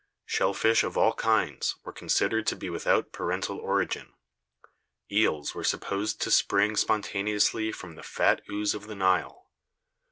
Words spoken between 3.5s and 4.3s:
origin.